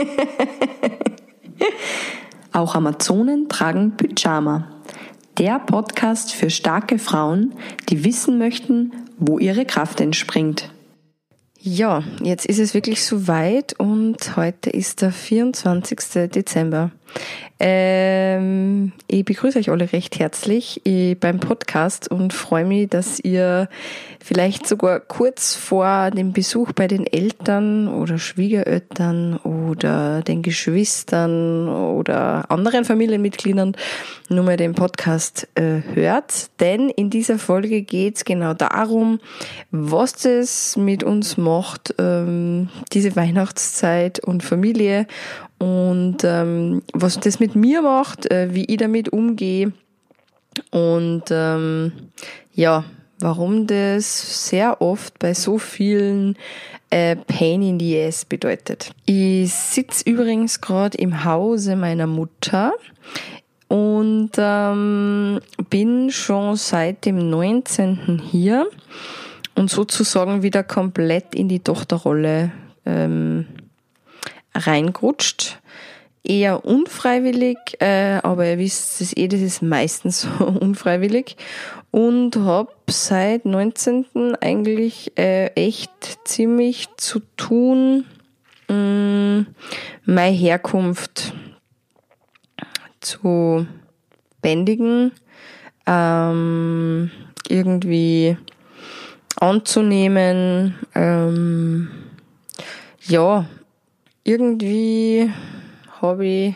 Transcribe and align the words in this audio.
Auch 2.52 2.74
Amazonen 2.74 3.48
tragen 3.48 3.96
Pyjama. 3.96 4.68
Der 5.38 5.58
Podcast 5.58 6.32
für 6.32 6.50
starke 6.50 6.98
Frauen, 6.98 7.54
die 7.88 8.04
wissen 8.04 8.38
möchten, 8.38 8.92
wo 9.18 9.38
ihre 9.38 9.64
Kraft 9.64 10.00
entspringt. 10.00 10.70
Ja, 11.58 12.02
jetzt 12.22 12.46
ist 12.46 12.58
es 12.58 12.74
wirklich 12.74 13.04
soweit 13.04 13.78
und 13.78 14.36
heute 14.36 14.70
ist 14.70 15.02
der 15.02 15.12
24. 15.12 16.30
Dezember. 16.30 16.90
Ähm, 17.62 18.92
ich 19.06 19.24
begrüße 19.24 19.58
euch 19.58 19.70
alle 19.70 19.92
recht 19.92 20.18
herzlich 20.18 20.80
beim 21.20 21.40
Podcast 21.40 22.10
und 22.10 22.32
freue 22.32 22.64
mich, 22.64 22.88
dass 22.88 23.20
ihr 23.20 23.68
vielleicht 24.18 24.66
sogar 24.66 25.00
kurz 25.00 25.54
vor 25.56 26.10
dem 26.10 26.32
Besuch 26.32 26.72
bei 26.72 26.86
den 26.86 27.06
Eltern 27.06 27.88
oder 27.88 28.18
Schwiegereltern 28.18 29.36
oder 29.38 30.22
den 30.22 30.42
Geschwistern 30.42 31.68
oder 31.68 32.50
anderen 32.50 32.84
Familienmitgliedern 32.86 33.76
nur 34.30 34.44
mal 34.44 34.56
den 34.56 34.74
Podcast 34.74 35.48
äh, 35.54 35.82
hört. 35.94 36.50
Denn 36.60 36.88
in 36.88 37.10
dieser 37.10 37.38
Folge 37.38 37.82
geht 37.82 38.16
es 38.16 38.24
genau 38.24 38.54
darum, 38.54 39.20
was 39.70 40.14
das 40.14 40.76
mit 40.76 41.02
uns 41.02 41.36
macht, 41.36 41.94
ähm, 41.98 42.68
diese 42.92 43.16
Weihnachtszeit 43.16 44.20
und 44.20 44.42
Familie 44.42 45.06
und 45.60 46.24
ähm, 46.24 46.82
was 46.94 47.20
das 47.20 47.38
mit 47.38 47.54
mir 47.54 47.82
macht, 47.82 48.30
äh, 48.30 48.48
wie 48.52 48.64
ich 48.64 48.78
damit 48.78 49.10
umgehe 49.10 49.72
und 50.70 51.24
ähm, 51.30 51.92
ja, 52.54 52.84
warum 53.20 53.66
das 53.66 54.48
sehr 54.48 54.80
oft 54.80 55.18
bei 55.18 55.34
so 55.34 55.58
vielen 55.58 56.36
äh, 56.88 57.14
Pain 57.14 57.62
in 57.62 57.78
the 57.78 58.00
Ass 58.00 58.24
bedeutet. 58.24 58.92
Ich 59.04 59.52
sitze 59.52 60.08
übrigens 60.08 60.60
gerade 60.62 60.96
im 60.96 61.24
Hause 61.24 61.76
meiner 61.76 62.06
Mutter 62.06 62.72
und 63.68 64.30
ähm, 64.38 65.40
bin 65.68 66.10
schon 66.10 66.56
seit 66.56 67.04
dem 67.04 67.30
19. 67.30 68.22
hier 68.30 68.66
und 69.54 69.70
sozusagen 69.70 70.42
wieder 70.42 70.64
komplett 70.64 71.34
in 71.34 71.48
die 71.48 71.60
Tochterrolle 71.60 72.50
ähm, 72.86 73.46
reingerutscht. 74.66 75.60
Eher 76.22 76.66
unfreiwillig, 76.66 77.56
äh, 77.80 78.18
aber 78.22 78.46
ihr 78.46 78.58
wisst 78.58 79.00
es 79.00 79.16
eh, 79.16 79.26
das 79.26 79.40
ist 79.40 79.62
meistens 79.62 80.22
so 80.38 80.44
unfreiwillig. 80.44 81.36
Und 81.90 82.36
habe 82.36 82.70
seit 82.88 83.46
19. 83.46 84.36
eigentlich 84.40 85.16
äh, 85.18 85.46
echt 85.54 85.90
ziemlich 86.24 86.88
zu 86.96 87.20
tun, 87.36 88.04
mh, 88.68 88.74
mm, 88.74 89.46
meine 90.04 90.36
Herkunft 90.36 91.32
zu 93.00 93.66
bändigen, 94.42 95.12
ähm, 95.86 97.10
irgendwie 97.48 98.36
anzunehmen, 99.40 100.78
ähm, 100.94 101.90
ja, 103.02 103.46
irgendwie 104.30 105.28
habe 106.00 106.24
ich 106.24 106.54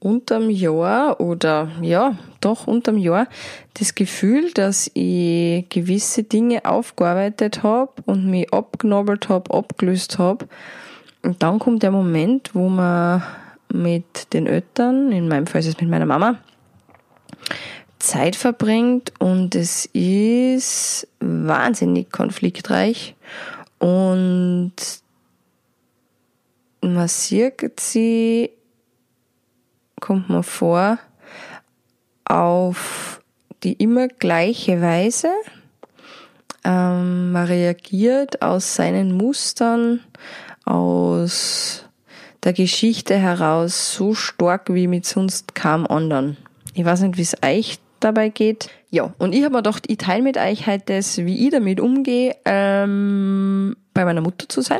unterm 0.00 0.50
Jahr 0.50 1.18
oder 1.18 1.68
ja, 1.80 2.16
doch 2.40 2.66
unterm 2.66 2.98
Jahr 2.98 3.26
das 3.74 3.94
Gefühl, 3.94 4.52
dass 4.52 4.90
ich 4.92 5.66
gewisse 5.70 6.24
Dinge 6.24 6.64
aufgearbeitet 6.66 7.62
habe 7.62 7.92
und 8.04 8.26
mich 8.26 8.52
abgenobelt 8.52 9.30
habe, 9.30 9.52
abgelöst 9.54 10.18
habe. 10.18 10.46
Und 11.22 11.42
dann 11.42 11.58
kommt 11.58 11.82
der 11.82 11.90
Moment, 11.90 12.54
wo 12.54 12.68
man 12.68 13.22
mit 13.72 14.32
den 14.34 14.46
Eltern, 14.46 15.10
in 15.10 15.26
meinem 15.26 15.46
Fall 15.46 15.60
ist 15.60 15.68
es 15.68 15.80
mit 15.80 15.88
meiner 15.88 16.06
Mama, 16.06 16.38
Zeit 17.98 18.36
verbringt 18.36 19.12
und 19.18 19.54
es 19.54 19.86
ist 19.86 21.08
wahnsinnig 21.20 22.12
konfliktreich 22.12 23.16
und 23.78 24.72
man 26.94 27.08
sieht 27.08 27.80
sie, 27.80 28.50
kommt 30.00 30.28
man 30.28 30.42
vor, 30.42 30.98
auf 32.24 33.22
die 33.62 33.74
immer 33.74 34.08
gleiche 34.08 34.80
Weise. 34.80 35.30
Ähm, 36.64 37.32
man 37.32 37.46
reagiert 37.46 38.42
aus 38.42 38.74
seinen 38.74 39.12
Mustern, 39.12 40.00
aus 40.64 41.84
der 42.42 42.52
Geschichte 42.52 43.16
heraus 43.16 43.94
so 43.94 44.14
stark 44.14 44.72
wie 44.72 44.86
mit 44.86 45.06
sonst 45.06 45.54
kaum 45.54 45.86
anderen. 45.86 46.36
Ich 46.74 46.84
weiß 46.84 47.00
nicht, 47.02 47.16
wie 47.16 47.22
es 47.22 47.36
euch 47.42 47.78
dabei 48.00 48.28
geht. 48.28 48.70
Ja, 48.90 49.12
und 49.18 49.34
ich 49.34 49.42
habe 49.42 49.52
mir 49.52 49.62
gedacht, 49.62 49.84
ich 49.88 49.98
teile 49.98 50.22
mit 50.22 50.36
euch 50.36 50.66
heute 50.66 50.94
das, 50.96 51.18
wie 51.18 51.46
ich 51.46 51.50
damit 51.50 51.80
umgehe, 51.80 52.36
ähm, 52.44 53.76
bei 53.94 54.04
meiner 54.04 54.20
Mutter 54.20 54.48
zu 54.48 54.60
sein. 54.60 54.78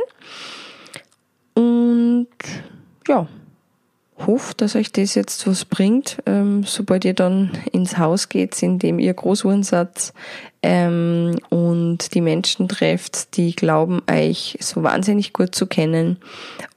Und 1.57 2.29
ja, 3.09 3.27
hoffe, 4.19 4.55
dass 4.57 4.77
euch 4.77 4.93
das 4.93 5.15
jetzt 5.15 5.47
was 5.47 5.65
bringt, 5.65 6.19
ähm, 6.27 6.65
sobald 6.65 7.05
ihr 7.05 7.15
dann 7.15 7.51
ins 7.73 7.99
Haus 7.99 8.29
geht, 8.29 8.63
in 8.63 8.79
dem 8.79 8.99
ihr 8.99 9.15
Großuhrensatz 9.15 10.13
ähm, 10.63 11.37
und 11.51 12.15
die 12.15 12.21
Menschen 12.21 12.69
trefft, 12.69 13.37
die 13.37 13.55
glauben, 13.55 14.01
euch 14.11 14.57
so 14.61 14.83
wahnsinnig 14.83 15.33
gut 15.33 15.55
zu 15.55 15.67
kennen 15.67 16.19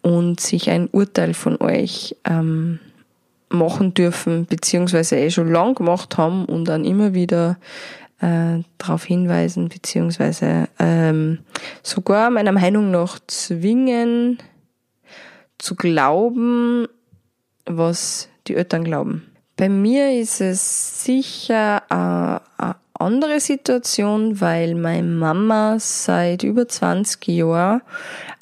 und 0.02 0.40
sich 0.40 0.70
ein 0.70 0.90
Urteil 0.92 1.34
von 1.34 1.62
euch 1.62 2.16
ähm, 2.26 2.80
machen 3.50 3.94
dürfen, 3.94 4.46
beziehungsweise 4.46 5.18
eh 5.18 5.32
schon 5.32 5.52
lang 5.52 5.76
gemacht 5.76 6.18
haben 6.18 6.46
und 6.46 6.66
dann 6.66 6.86
immer 6.86 7.14
wieder 7.14 7.58
äh, 8.22 8.64
darauf 8.78 9.06
hinweisen, 9.06 9.70
beziehungsweise 9.70 10.68
ähm, 10.78 11.40
sogar 11.84 12.30
meiner 12.30 12.52
Meinung 12.52 12.92
nach 12.92 13.20
zwingen, 13.28 14.40
zu 15.60 15.76
glauben, 15.76 16.88
was 17.66 18.30
die 18.48 18.56
Eltern 18.56 18.84
glauben. 18.84 19.26
Bei 19.56 19.70
mir 19.70 20.20
ist 20.20 20.42
es 20.42 21.04
sicher 21.04 21.84
eine, 21.92 22.42
andere 23.00 23.40
Situation, 23.40 24.42
weil 24.42 24.76
meine 24.76 25.08
Mama 25.08 25.78
seit 25.80 26.44
über 26.44 26.68
20 26.68 27.28
Jahren 27.28 27.82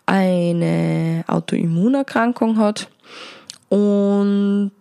eine 0.07 1.23
Autoimmunerkrankung 1.27 2.57
hat 2.57 2.89
und 3.69 4.71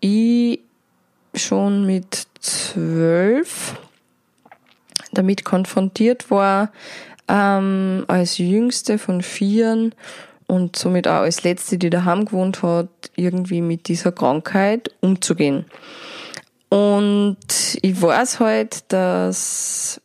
ich 0.00 0.60
schon 1.34 1.86
mit 1.86 2.26
zwölf 2.40 3.76
damit 5.12 5.44
konfrontiert 5.44 6.30
war, 6.30 6.72
ähm, 7.28 8.04
als 8.08 8.38
jüngste 8.38 8.98
von 8.98 9.22
vieren 9.22 9.94
und 10.46 10.76
somit 10.76 11.08
auch 11.08 11.22
als 11.22 11.42
letzte, 11.42 11.78
die 11.78 11.90
daheim 11.90 12.24
gewohnt 12.24 12.62
hat, 12.62 12.88
irgendwie 13.16 13.60
mit 13.60 13.88
dieser 13.88 14.12
Krankheit 14.12 14.90
umzugehen. 15.00 15.64
Und 16.68 17.36
ich 17.82 18.02
weiß 18.02 18.40
halt, 18.40 18.92
dass 18.92 20.00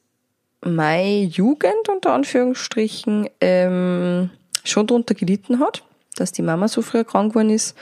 meine 0.62 1.24
Jugend 1.24 1.90
unter 1.90 2.14
Anführungsstrichen 2.14 3.30
ähm, 3.42 4.30
schon 4.64 4.88
darunter 4.88 5.16
gelitten 5.16 5.60
hat, 5.60 5.84
dass 6.16 6.32
die 6.32 6.42
Mama 6.42 6.68
so 6.68 6.82
früh 6.82 7.04
krank 7.04 7.34
geworden 7.34 7.50
ist. 7.50 7.76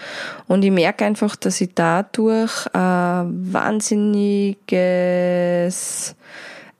Und 0.48 0.64
ich 0.64 0.72
merke 0.72 1.06
einfach, 1.06 1.36
dass 1.36 1.60
ich 1.60 1.74
dadurch 1.74 2.68
ein 2.74 3.54
wahnsinniges 3.54 6.16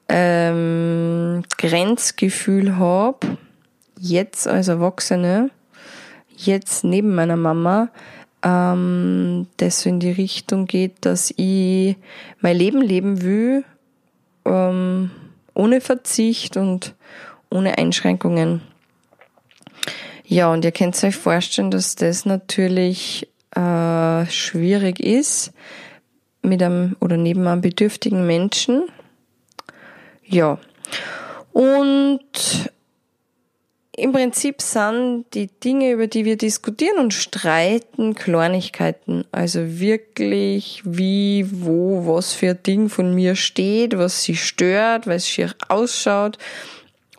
ähm, 0.10 1.44
Grenzgefühl 1.58 2.78
habe, 2.78 3.38
jetzt 4.00 4.48
als 4.48 4.68
Erwachsene, 4.68 5.50
jetzt 6.38 6.84
neben 6.84 7.14
meiner 7.16 7.36
Mama, 7.36 7.90
ähm, 8.44 9.48
das 9.58 9.82
so 9.82 9.90
in 9.90 10.00
die 10.00 10.12
Richtung 10.12 10.66
geht, 10.66 10.94
dass 11.02 11.34
ich 11.36 11.96
mein 12.40 12.58
Leben 12.58 12.82
leben 12.82 13.22
will, 13.22 13.66
ähm, 14.46 15.12
ohne 15.54 15.82
Verzicht 15.82 16.56
und 16.58 16.94
ohne 17.50 17.78
Einschränkungen. 17.78 18.62
Ja, 20.26 20.52
und 20.52 20.66
ihr 20.66 20.72
könnt 20.72 21.02
euch 21.04 21.16
vorstellen, 21.16 21.72
dass 21.72 21.96
das 21.96 22.26
natürlich 22.26 23.28
äh, 23.56 24.26
schwierig 24.28 25.00
ist 25.00 25.54
mit 26.42 26.62
einem 26.62 26.96
oder 27.00 27.18
neben 27.18 27.48
einem 27.48 27.62
bedürftigen 27.62 28.28
Menschen. 28.28 28.84
Ja. 30.26 30.60
Und 31.54 32.22
im 33.98 34.12
Prinzip 34.12 34.62
sind 34.62 35.26
die 35.34 35.48
Dinge, 35.48 35.92
über 35.92 36.06
die 36.06 36.24
wir 36.24 36.38
diskutieren 36.38 37.00
und 37.00 37.16
streiten, 37.16 38.14
Kleinigkeiten. 38.14 39.26
Also 39.32 39.80
wirklich, 39.80 40.84
wie, 40.86 41.48
wo, 41.52 42.06
was 42.06 42.34
für 42.34 42.52
ein 42.52 42.62
Ding 42.62 42.90
von 42.90 43.16
mir 43.16 43.36
steht, 43.36 43.98
was 43.98 44.22
sie 44.22 44.36
stört, 44.36 45.08
weil 45.08 45.16
es 45.16 45.28
schier 45.28 45.54
ausschaut. 45.68 46.38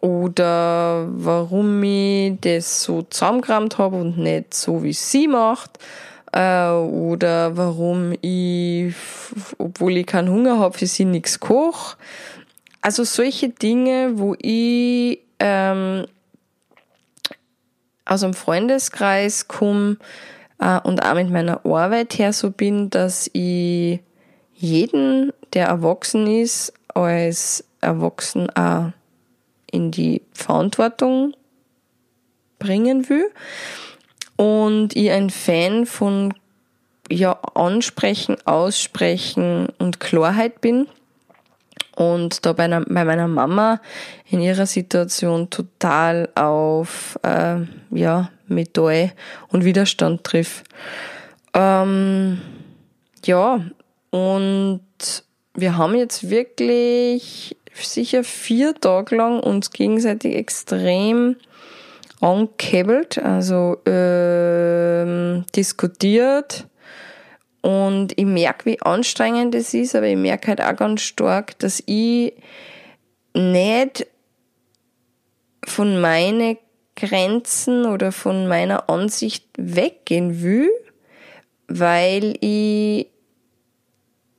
oder 0.01 1.09
warum 1.11 1.83
ich 1.83 2.35
das 2.43 2.85
so 2.85 3.03
zusammengerammt 3.03 3.79
habe 3.79 3.97
und 3.97 4.17
nicht 4.17 4.55
so, 4.55 4.85
wie 4.85 4.93
sie 4.93 5.27
macht 5.27 5.81
äh, 6.33 6.71
oder 6.71 7.57
warum 7.57 8.13
ich, 8.21 8.95
obwohl 9.59 9.97
ich 9.97 10.07
keinen 10.07 10.31
Hunger 10.31 10.61
habe, 10.61 10.79
für 10.79 10.87
sie 10.87 11.05
nichts 11.05 11.41
koche. 11.41 11.97
Also 12.81 13.03
solche 13.03 13.49
Dinge, 13.49 14.13
wo 14.15 14.37
ich 14.41 15.19
ähm, 15.41 16.07
aus 18.09 18.25
einem 18.25 18.35
Freundeskreis 18.35 19.49
komme 19.49 19.99
äh, 20.59 20.81
und 20.81 21.05
auch 21.05 21.15
mit 21.15 21.31
meiner 21.31 21.65
Arbeit 21.65 22.19
her 22.19 22.33
so 22.33 22.51
bin, 22.51 22.91
dass 22.91 23.31
ich 23.33 24.01
jeden, 24.55 25.33
der 25.53 25.67
erwachsen 25.67 26.27
ist, 26.27 26.73
als 26.95 27.65
erwachsen 27.81 28.51
auch 28.51 28.93
in 29.71 29.91
die 29.91 30.23
Verantwortung 30.33 31.35
bringen 32.59 33.09
will. 33.09 33.31
Und 34.37 34.97
ich 34.97 35.11
ein 35.11 35.31
Fan 35.31 35.87
von 35.87 36.35
ja, 37.11 37.33
Ansprechen, 37.55 38.37
Aussprechen 38.47 39.69
und 39.79 40.01
Klarheit 40.01 40.61
bin. 40.61 40.87
Und 41.99 42.47
da 42.47 42.53
bei, 42.53 42.63
einer, 42.63 42.83
bei 42.83 43.05
meiner 43.05 43.27
Mama 43.27 43.81
in 44.31 44.41
ihrer 44.41 44.67
Situation 44.67 45.51
total 45.51 46.29
auf 46.37 47.19
äh, 47.25 47.57
ja, 47.91 48.31
Metall 48.47 49.11
und 49.49 49.65
Widerstand 49.65 50.23
trifft. 50.23 50.65
Ähm, 51.55 52.41
ja, 53.25 53.65
und 54.11 54.81
wir 55.55 55.77
haben 55.77 55.97
jetzt 55.97 56.31
wirklich 56.31 57.57
sicher 57.75 58.23
vier 58.23 58.77
Tage 58.77 59.17
lang 59.17 59.41
uns 59.41 59.73
gegenseitig 59.73 60.37
extrem 60.37 61.35
angekäbelt, 62.21 63.19
also 63.19 63.77
ähm, 63.87 65.45
diskutiert. 65.57 66.69
Und 67.69 68.19
ich 68.19 68.25
merke, 68.25 68.65
wie 68.65 68.81
anstrengend 68.81 69.55
es 69.55 69.75
ist, 69.75 69.95
aber 69.95 70.07
ich 70.07 70.17
merke 70.17 70.49
halt 70.49 70.63
auch 70.63 70.75
ganz 70.75 71.03
stark, 71.03 71.59
dass 71.59 71.83
ich 71.85 72.33
nicht 73.35 74.07
von 75.67 76.01
meinen 76.01 76.57
Grenzen 76.97 77.85
oder 77.85 78.11
von 78.11 78.49
meiner 78.49 78.89
Ansicht 78.89 79.45
weggehen 79.59 80.41
will, 80.41 80.71
weil 81.67 82.39
ich 82.41 83.09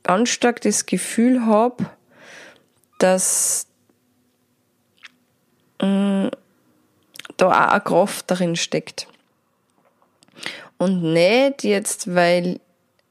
ganz 0.02 0.30
stark 0.30 0.60
das 0.62 0.86
Gefühl 0.86 1.46
habe, 1.46 1.86
dass 2.98 3.68
mm, 5.80 6.26
da 7.36 7.46
auch 7.46 7.70
eine 7.74 7.80
Kraft 7.80 8.28
darin 8.28 8.56
steckt. 8.56 9.06
Und 10.78 11.04
nicht 11.12 11.62
jetzt, 11.62 12.12
weil, 12.12 12.58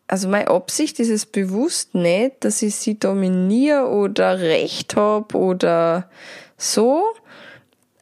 also 0.09 0.27
meine 0.27 0.47
Absicht 0.47 0.99
ist 0.99 1.09
es 1.09 1.27
bewusst 1.27 1.93
nicht, 1.93 2.43
dass 2.43 2.63
ich 2.63 2.75
sie 2.75 2.97
dominiere 2.97 3.87
oder 3.87 4.39
Recht 4.39 4.95
habe 4.95 5.37
oder 5.37 6.09
so. 6.57 7.03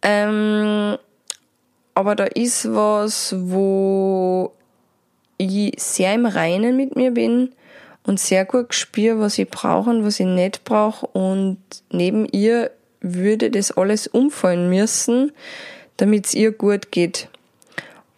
Ähm, 0.01 0.98
aber 1.95 2.15
da 2.15 2.24
ist 2.24 2.74
was, 2.74 3.36
wo 3.38 4.54
ich 5.38 5.74
sehr 5.77 6.13
im 6.13 6.25
Reinen 6.25 6.77
mit 6.77 6.95
mir 6.95 7.12
bin 7.12 7.54
und 8.06 8.21
sehr 8.21 8.45
gut 8.45 8.74
spüre, 8.74 9.19
was 9.19 9.38
ich 9.38 9.50
brauche 9.50 9.89
und 9.89 10.06
was 10.06 10.21
ich 10.21 10.27
nicht 10.27 10.63
brauche. 10.63 11.07
Und 11.07 11.57
neben 11.92 12.25
ihr 12.25 12.71
würde 13.01 13.51
das 13.51 13.71
alles 13.71 14.07
umfallen 14.07 14.69
müssen, 14.69 15.33
damit 15.98 16.27
es 16.27 16.33
ihr 16.36 16.54
gut 16.54 16.89
geht. 16.94 17.27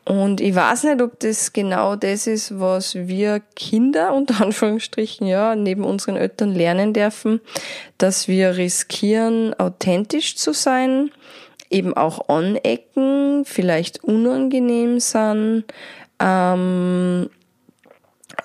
Und 0.10 0.42
ich 0.42 0.56
weiß 0.56 0.86
nicht, 0.86 1.04
ob 1.04 1.20
das 1.20 1.54
genau 1.54 1.96
das 1.96 2.26
ist, 2.26 2.60
was 2.60 2.96
wir 2.96 3.42
Kinder 3.56 4.12
unter 4.16 4.42
Anführungsstrichen 4.42 5.28
ja 5.28 5.56
neben 5.56 5.84
unseren 5.84 6.16
Eltern 6.16 6.56
lernen 6.56 6.94
dürfen, 6.94 7.42
dass 8.00 8.28
wir 8.28 8.58
riskieren, 8.58 9.54
authentisch 9.60 10.36
zu 10.36 10.52
sein, 10.52 11.12
eben 11.70 11.96
auch 11.96 12.28
anecken, 12.28 13.46
vielleicht 13.46 14.04
unangenehm 14.04 15.00
sein, 15.00 15.64
ähm, 16.20 17.30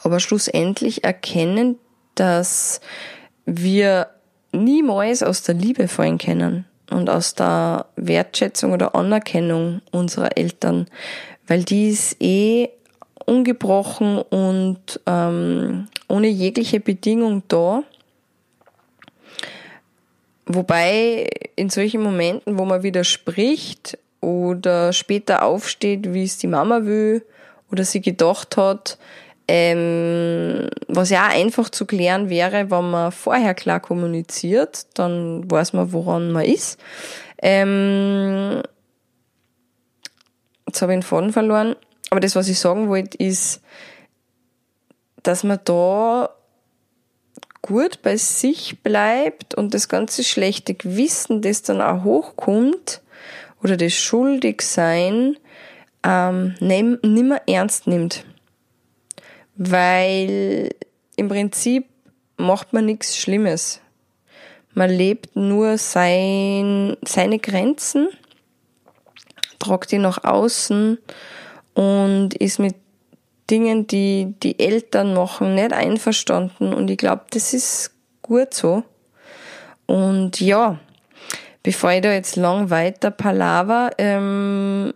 aber 0.03 0.21
schlussendlich 0.21 1.03
erkennen, 1.03 1.79
dass 2.15 2.83
wir 3.47 4.09
niemals 4.53 5.23
aus 5.23 5.43
der 5.43 5.55
Liebe 5.55 5.89
fallen 5.89 6.19
können 6.19 6.67
und 6.91 7.09
aus 7.09 7.35
der 7.35 7.87
Wertschätzung 7.97 8.73
oder 8.73 8.95
Anerkennung 8.95 9.81
unserer 9.93 10.37
Eltern, 10.37 10.89
weil 11.47 11.65
die 11.65 11.91
ist 11.91 12.17
eh 12.21 12.71
ungebrochen 13.27 14.19
und 14.19 15.01
ähm, 15.07 15.89
ohne 16.09 16.29
jegliche 16.29 16.81
Bedingung 16.81 17.43
da. 17.49 17.83
Wobei 20.47 21.29
in 21.57 21.71
solchen 21.71 22.03
Momenten, 22.03 22.59
wo 22.59 22.65
man 22.65 22.83
widerspricht 22.83 23.99
oder 24.21 24.93
später 24.93 25.43
aufsteht, 25.43 26.13
wie 26.13 26.25
es 26.25 26.37
die 26.39 26.47
Mama 26.47 26.85
will 26.85 27.25
oder 27.71 27.85
sie 27.85 28.03
gedacht 28.03 28.57
hat, 28.57 28.99
ähm, 29.49 30.69
was 30.89 31.11
ja 31.11 31.27
auch 31.27 31.35
einfach 31.35 31.69
zu 31.69 31.87
klären 31.87 32.31
wäre, 32.31 32.71
wenn 32.71 32.91
man 32.91 33.13
vorher 33.13 33.55
klar 33.55 33.81
kommuniziert, 33.81 34.87
dann 34.95 35.51
weiß 35.51 35.73
man, 35.75 35.93
woran 35.93 36.33
man 36.33 36.45
ist. 36.45 36.79
Ähm, 37.43 38.63
jetzt 40.75 40.83
habe 40.83 40.93
ich 40.93 40.99
den 40.99 41.03
Faden 41.03 41.33
verloren. 41.33 41.77
Aber 42.11 42.21
das, 42.21 42.37
was 42.37 42.49
ich 42.49 42.59
sagen 42.59 42.89
wollte, 42.89 43.17
ist, 43.19 43.61
dass 45.23 45.45
man 45.45 45.61
da 45.65 46.31
gut 47.63 48.03
bei 48.03 48.17
sich 48.17 48.83
bleibt 48.83 49.55
und 49.55 49.73
das 49.73 49.89
ganze 49.89 50.23
schlechte 50.23 50.75
Gewissen, 50.75 51.41
das 51.41 51.63
dann 51.63 51.81
auch 51.81 52.05
hochkommt, 52.05 53.01
oder 53.63 53.79
das 53.79 53.95
Schuldigsein, 53.95 55.39
ähm, 56.03 56.55
nimmer 56.61 57.41
ernst 57.47 57.87
nimmt 57.87 58.25
weil 59.57 60.71
im 61.17 61.29
Prinzip 61.29 61.87
macht 62.37 62.73
man 62.73 62.87
nichts 62.87 63.17
Schlimmes. 63.17 63.81
Man 64.73 64.91
lebt 64.91 65.37
nur 65.37 65.79
sein, 65.79 66.97
seine 67.05 67.39
Grenzen, 67.39 68.09
tragt 69.65 69.93
die 69.93 69.99
nach 69.99 70.25
außen 70.25 70.99
und 71.75 72.35
ist 72.35 72.59
mit 72.59 72.77
Dingen, 73.51 73.87
die 73.87 74.35
die 74.43 74.59
Eltern 74.59 75.15
machen, 75.15 75.55
nicht 75.55 75.73
einverstanden. 75.73 76.73
Und 76.73 76.91
ich 76.91 76.97
glaube, 76.97 77.25
das 77.31 77.53
ist 77.53 77.91
gut 78.23 78.55
so. 78.55 78.85
Und 79.87 80.41
ja, 80.41 80.79
bevor 81.63 81.93
ich 81.93 82.01
da 82.01 82.13
jetzt 82.13 82.37
lang 82.37 82.71
weiter 82.71 83.11
palaver, 83.11 83.91
ähm, 83.99 84.95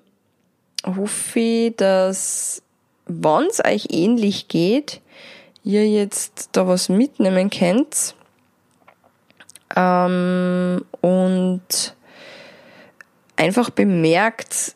hoffe 0.87 1.41
ich, 1.41 1.77
dass 1.77 2.63
wann 3.07 3.47
es 3.51 3.63
euch 3.65 3.89
ähnlich 3.91 4.49
geht, 4.49 5.01
ihr 5.65 5.87
jetzt 5.87 6.51
da 6.53 6.67
was 6.67 6.89
mitnehmen 6.89 7.51
könnt 7.51 8.15
ähm, 9.77 10.85
und 11.01 11.95
einfach 13.38 13.71
bemerkt, 13.71 14.75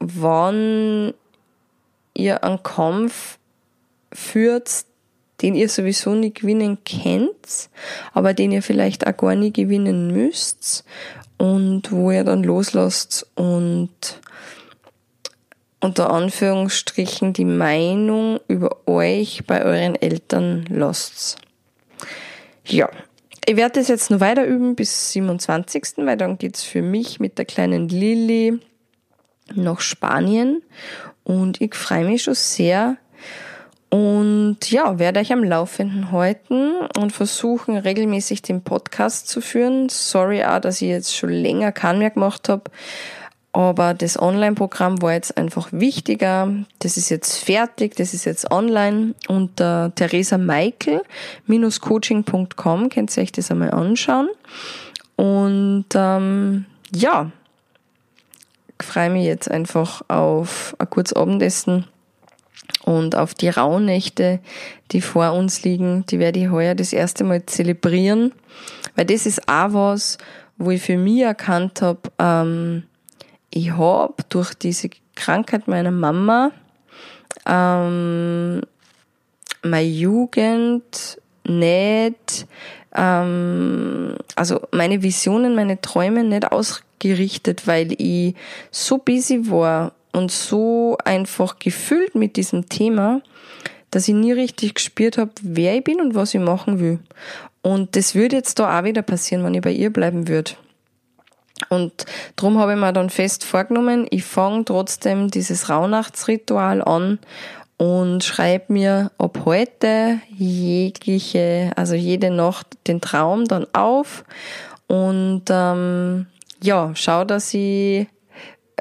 wann 0.00 1.14
ihr 2.14 2.42
einen 2.42 2.62
Kampf 2.62 3.38
führt, 4.12 4.84
den 5.42 5.54
ihr 5.54 5.68
sowieso 5.68 6.14
nicht 6.14 6.40
gewinnen 6.40 6.78
könnt, 6.84 7.68
aber 8.12 8.34
den 8.34 8.50
ihr 8.50 8.62
vielleicht 8.62 9.06
auch 9.06 9.16
gar 9.16 9.34
nicht 9.36 9.54
gewinnen 9.54 10.08
müsst 10.12 10.84
und 11.36 11.92
wo 11.92 12.10
ihr 12.10 12.24
dann 12.24 12.42
loslasst 12.42 13.26
und 13.36 13.90
unter 15.80 16.10
Anführungsstrichen 16.10 17.34
die 17.34 17.44
Meinung 17.44 18.40
über 18.48 18.88
euch 18.88 19.44
bei 19.46 19.64
euren 19.64 19.94
Eltern 19.94 20.64
lasst. 20.68 21.36
Ja, 22.64 22.90
ich 23.48 23.56
werde 23.56 23.80
das 23.80 23.88
jetzt 23.88 24.10
noch 24.10 24.20
weiter 24.20 24.44
üben 24.44 24.76
bis 24.76 25.12
27., 25.12 25.94
weil 26.04 26.18
dann 26.18 26.36
geht's 26.36 26.64
für 26.64 26.82
mich 26.82 27.18
mit 27.18 27.38
der 27.38 27.46
kleinen 27.46 27.88
Lilly 27.88 28.60
nach 29.54 29.80
Spanien 29.80 30.62
und 31.24 31.58
ich 31.62 31.74
freue 31.74 32.04
mich 32.04 32.24
schon 32.24 32.34
sehr 32.34 32.98
und 33.88 34.58
ja, 34.70 34.98
werde 34.98 35.20
euch 35.20 35.32
am 35.32 35.42
Laufenden 35.42 36.12
halten 36.12 36.72
und 36.98 37.12
versuchen, 37.12 37.78
regelmäßig 37.78 38.42
den 38.42 38.62
Podcast 38.62 39.28
zu 39.28 39.40
führen. 39.40 39.88
Sorry 39.88 40.44
auch, 40.44 40.60
dass 40.60 40.82
ich 40.82 40.88
jetzt 40.88 41.16
schon 41.16 41.30
länger 41.30 41.72
keinen 41.72 42.00
mehr 42.00 42.10
gemacht 42.10 42.50
habe. 42.50 42.70
Aber 43.58 43.92
das 43.92 44.18
Online-Programm 44.22 45.02
war 45.02 45.12
jetzt 45.14 45.36
einfach 45.36 45.66
wichtiger. 45.72 46.48
Das 46.78 46.96
ist 46.96 47.08
jetzt 47.08 47.42
fertig, 47.42 47.96
das 47.96 48.14
ist 48.14 48.24
jetzt 48.24 48.52
online. 48.52 49.16
Unter 49.26 49.90
Theresa 49.96 50.38
Michael-coaching.com 50.38 52.88
könnt 52.88 53.16
ihr 53.16 53.22
euch 53.24 53.32
das 53.32 53.50
einmal 53.50 53.72
anschauen. 53.72 54.28
Und 55.16 55.86
ähm, 55.96 56.66
ja, 56.94 57.32
freue 58.80 59.10
mich 59.10 59.24
jetzt 59.24 59.50
einfach 59.50 60.02
auf 60.06 60.76
ein 60.78 60.88
kurzes 60.88 61.16
Abendessen 61.16 61.84
und 62.84 63.16
auf 63.16 63.34
die 63.34 63.48
Rauhnächte, 63.48 64.38
die 64.92 65.00
vor 65.00 65.32
uns 65.32 65.64
liegen. 65.64 66.06
Die 66.06 66.20
werde 66.20 66.38
ich 66.38 66.48
heuer 66.48 66.76
das 66.76 66.92
erste 66.92 67.24
Mal 67.24 67.44
zelebrieren, 67.46 68.30
weil 68.94 69.06
das 69.06 69.26
ist 69.26 69.48
auch 69.48 69.72
was, 69.72 70.16
wo 70.58 70.70
ich 70.70 70.80
für 70.80 70.96
mich 70.96 71.22
erkannt 71.22 71.82
habe, 71.82 72.02
ähm, 72.20 72.84
ich 73.50 73.72
habe 73.72 74.14
durch 74.28 74.54
diese 74.54 74.90
Krankheit 75.14 75.68
meiner 75.68 75.90
Mama 75.90 76.52
ähm, 77.46 78.60
meine 79.62 79.88
Jugend 79.88 81.20
nicht, 81.44 82.46
ähm, 82.94 84.16
also 84.36 84.60
meine 84.72 85.02
Visionen, 85.02 85.54
meine 85.54 85.80
Träume 85.80 86.24
nicht 86.24 86.50
ausgerichtet, 86.50 87.66
weil 87.66 87.92
ich 88.00 88.34
so 88.70 88.98
busy 88.98 89.50
war 89.50 89.92
und 90.12 90.30
so 90.30 90.96
einfach 91.04 91.58
gefüllt 91.58 92.14
mit 92.14 92.36
diesem 92.36 92.68
Thema, 92.68 93.22
dass 93.90 94.08
ich 94.08 94.14
nie 94.14 94.32
richtig 94.32 94.74
gespürt 94.74 95.16
habe, 95.18 95.30
wer 95.42 95.76
ich 95.76 95.84
bin 95.84 96.00
und 96.00 96.14
was 96.14 96.34
ich 96.34 96.40
machen 96.40 96.80
will. 96.80 96.98
Und 97.62 97.96
das 97.96 98.14
würde 98.14 98.36
jetzt 98.36 98.58
da 98.58 98.78
auch 98.78 98.84
wieder 98.84 99.02
passieren, 99.02 99.44
wenn 99.44 99.54
ich 99.54 99.62
bei 99.62 99.72
ihr 99.72 99.92
bleiben 99.92 100.28
würde. 100.28 100.52
Und 101.68 102.06
darum 102.36 102.58
habe 102.58 102.74
ich 102.74 102.78
mir 102.78 102.92
dann 102.92 103.10
fest 103.10 103.44
vorgenommen, 103.44 104.06
ich 104.10 104.24
fange 104.24 104.64
trotzdem 104.64 105.30
dieses 105.30 105.68
Rauhnachtsritual 105.68 106.82
an 106.82 107.18
und 107.76 108.24
schreibe 108.24 108.72
mir 108.72 109.10
ab 109.18 109.40
heute 109.44 110.20
jegliche, 110.36 111.72
also 111.76 111.94
jede 111.94 112.30
Nacht 112.30 112.66
den 112.86 113.00
Traum 113.00 113.44
dann 113.46 113.66
auf 113.72 114.24
und 114.88 115.44
ähm, 115.48 116.26
ja, 116.60 116.90
schau, 116.94 117.24
dass 117.24 117.54
ich 117.54 118.08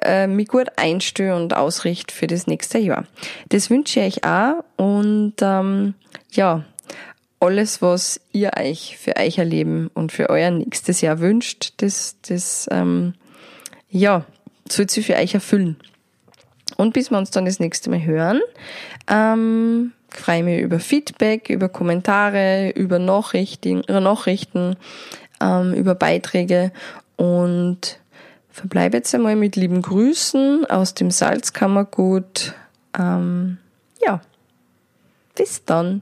äh, 0.01 0.27
mich 0.27 0.47
gut 0.47 0.67
einstelle 0.77 1.35
und 1.35 1.55
ausrichte 1.55 2.13
für 2.13 2.27
das 2.27 2.47
nächste 2.47 2.79
Jahr. 2.79 3.05
Das 3.49 3.69
wünsche 3.69 3.99
ich 3.99 4.17
euch 4.17 4.23
auch 4.23 4.63
und 4.77 5.35
ähm, 5.41 5.93
ja, 6.31 6.63
alles, 7.39 7.81
was 7.81 8.19
ihr 8.31 8.51
euch 8.57 8.97
für 8.97 9.15
euer 9.15 9.45
Leben 9.45 9.89
und 9.93 10.11
für 10.11 10.29
euer 10.29 10.51
nächstes 10.51 11.01
Jahr 11.01 11.19
wünscht, 11.19 11.73
das, 11.77 12.15
das 12.27 12.67
ähm, 12.71 13.13
ja, 13.89 14.25
soll 14.69 14.89
sich 14.89 15.05
für 15.05 15.15
euch 15.15 15.33
erfüllen. 15.33 15.77
Und 16.75 16.93
bis 16.93 17.11
wir 17.11 17.17
uns 17.17 17.31
dann 17.31 17.45
das 17.45 17.59
nächste 17.59 17.89
Mal 17.89 18.03
hören, 18.03 18.41
ähm, 19.07 19.93
freue 20.09 20.43
mich 20.43 20.61
über 20.61 20.79
Feedback, 20.79 21.49
über 21.49 21.69
Kommentare, 21.69 22.71
über 22.71 22.99
Nachrichten, 22.99 23.83
über, 23.83 23.99
Nachrichten, 23.99 24.75
ähm, 25.41 25.73
über 25.73 25.95
Beiträge 25.95 26.71
und 27.15 27.99
verbleibe 28.49 28.97
jetzt 28.97 29.13
einmal 29.13 29.35
mit 29.35 29.55
lieben 29.55 29.81
Grüßen 29.81 30.65
aus 30.65 30.93
dem 30.93 31.11
Salzkammergut. 31.11 32.53
Ähm, 32.97 33.57
ja, 34.05 34.21
bis 35.35 35.63
dann. 35.65 36.01